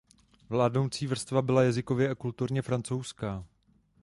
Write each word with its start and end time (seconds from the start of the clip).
Vládnoucí 0.49 1.07
vrstva 1.07 1.41
byla 1.41 1.63
jazykově 1.63 2.09
a 2.09 2.15
kulturně 2.15 2.61
francouzská. 2.61 3.45